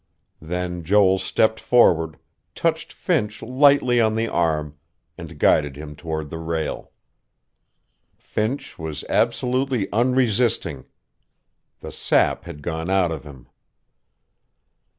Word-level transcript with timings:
Then 0.41 0.81
Joel 0.81 1.19
stepped 1.19 1.59
forward, 1.59 2.17
touched 2.55 2.91
Finch 2.91 3.43
lightly 3.43 4.01
on 4.01 4.15
the 4.15 4.27
arm, 4.27 4.75
and 5.15 5.37
guided 5.37 5.75
him 5.75 5.95
toward 5.95 6.31
the 6.31 6.39
rail. 6.39 6.91
Finch 8.17 8.79
was 8.79 9.03
absolutely 9.09 9.87
unresisting. 9.93 10.85
The 11.81 11.91
sap 11.91 12.45
had 12.45 12.63
gone 12.63 12.89
out 12.89 13.11
of 13.11 13.25
him.... 13.25 13.45